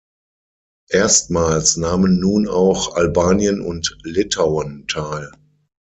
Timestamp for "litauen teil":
4.01-5.29